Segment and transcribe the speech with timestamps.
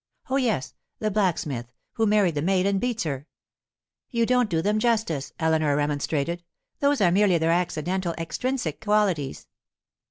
[0.31, 0.73] Oh, yes!
[0.97, 3.27] the blacksmith who married the maid and beats her.'
[4.09, 6.41] 'You don't do them justice,' Eleanor remonstrated,
[6.79, 9.47] 'Those are merely their accidental, extrinsic qualities.